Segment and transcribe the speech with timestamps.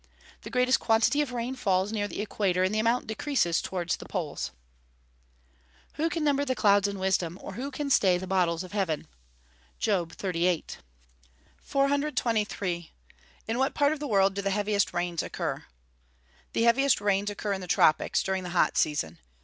[0.41, 4.07] _The greatest quantity of rain falls near the equator, and the amount decreases towards the
[4.07, 4.47] poles.
[5.89, 7.37] [Verse: "Who can number the clouds in wisdom?
[7.39, 9.05] or who can stay the bottles of heaven."
[9.77, 10.65] JOB XXXVIII.]
[11.61, 12.91] 423.
[13.47, 15.65] In what part of the world do the heaviest rains occur?
[16.53, 19.19] The heaviest rains occur in the tropics, during the hot season.